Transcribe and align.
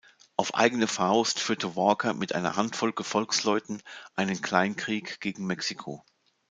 Auf 0.35 0.55
eigene 0.55 0.87
Faust 0.87 1.39
führt 1.39 1.75
Walker 1.75 2.15
mit 2.15 2.33
einer 2.33 2.55
Handvoll 2.55 2.91
Gefolgsleuten 2.91 3.83
einen 4.15 4.41
Kleinkrieg 4.41 5.19
gegen 5.21 5.45
Mexiko. 5.45 6.03